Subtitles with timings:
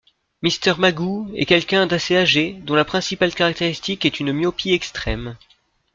[0.41, 5.37] Mister Magoo est quelqu'un d'assez âgé, dont la principale caractéristique est une myopie extrême.